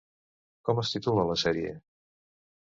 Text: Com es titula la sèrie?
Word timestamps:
Com 0.69 0.81
es 0.83 0.93
titula 0.95 1.27
la 1.33 1.37
sèrie? 1.43 1.75